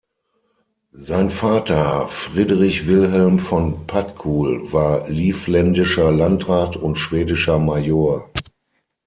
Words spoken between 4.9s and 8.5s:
livländischer Landrat und schwedischer Major.